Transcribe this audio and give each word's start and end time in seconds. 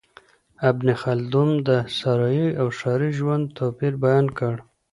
ابن 0.69 0.87
خلدون 1.01 1.49
د 1.67 1.69
صحرایي 1.97 2.47
او 2.59 2.67
ښاري 2.77 3.11
ژوند 3.19 3.43
توپیر 3.57 3.93
بیان 4.03 4.25
کړ. 4.37 4.55